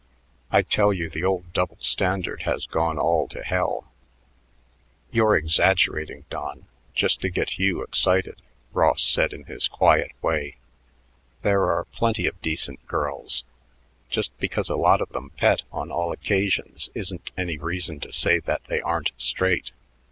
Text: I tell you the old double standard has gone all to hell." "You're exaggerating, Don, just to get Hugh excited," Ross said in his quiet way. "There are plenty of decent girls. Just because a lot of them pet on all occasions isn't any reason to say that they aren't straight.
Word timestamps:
I 0.49 0.63
tell 0.63 0.91
you 0.91 1.11
the 1.11 1.23
old 1.23 1.53
double 1.53 1.77
standard 1.79 2.41
has 2.41 2.65
gone 2.65 2.97
all 2.97 3.27
to 3.27 3.43
hell." 3.43 3.91
"You're 5.11 5.37
exaggerating, 5.37 6.25
Don, 6.31 6.65
just 6.95 7.21
to 7.21 7.29
get 7.29 7.59
Hugh 7.59 7.83
excited," 7.83 8.41
Ross 8.73 9.03
said 9.03 9.31
in 9.31 9.43
his 9.43 9.67
quiet 9.67 10.09
way. 10.23 10.57
"There 11.43 11.69
are 11.71 11.85
plenty 11.85 12.25
of 12.25 12.41
decent 12.41 12.83
girls. 12.87 13.43
Just 14.09 14.35
because 14.39 14.69
a 14.71 14.75
lot 14.75 15.01
of 15.01 15.09
them 15.09 15.33
pet 15.37 15.65
on 15.71 15.91
all 15.91 16.11
occasions 16.11 16.89
isn't 16.95 17.29
any 17.37 17.59
reason 17.59 17.99
to 17.99 18.11
say 18.11 18.39
that 18.39 18.63
they 18.63 18.81
aren't 18.81 19.11
straight. 19.17 19.71